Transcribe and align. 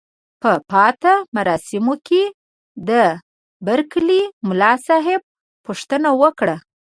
په 0.41 0.51
پاتا 0.71 1.13
مراسمو 1.35 1.93
کې 2.07 2.23
د 2.89 2.91
برکلي 3.65 4.21
ملاصاحب 4.47 5.21
پوښتنه 5.65 6.09
وکړه. 6.21 6.55